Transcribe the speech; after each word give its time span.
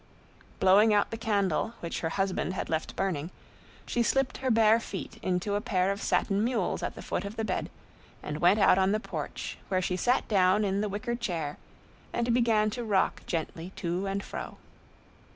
Blowing 0.59 0.95
out 0.95 1.11
the 1.11 1.15
candle, 1.15 1.75
which 1.79 1.99
her 1.99 2.09
husband 2.09 2.55
had 2.55 2.69
left 2.71 2.95
burning, 2.95 3.29
she 3.85 4.01
slipped 4.01 4.37
her 4.37 4.49
bare 4.49 4.79
feet 4.79 5.19
into 5.21 5.53
a 5.53 5.61
pair 5.61 5.91
of 5.91 6.01
satin 6.01 6.43
mules 6.43 6.81
at 6.81 6.95
the 6.95 7.03
foot 7.03 7.23
of 7.23 7.35
the 7.35 7.45
bed 7.45 7.69
and 8.23 8.39
went 8.41 8.59
out 8.59 8.79
on 8.79 8.93
the 8.93 8.99
porch, 8.99 9.59
where 9.67 9.79
she 9.79 9.95
sat 9.95 10.27
down 10.27 10.65
in 10.65 10.81
the 10.81 10.89
wicker 10.89 11.13
chair 11.15 11.59
and 12.13 12.33
began 12.33 12.71
to 12.71 12.83
rock 12.83 13.21
gently 13.27 13.71
to 13.75 14.07
and 14.07 14.23
fro. 14.23 14.57